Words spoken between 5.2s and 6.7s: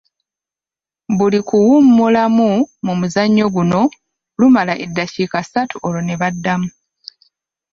ssatu olwo ne baddamu.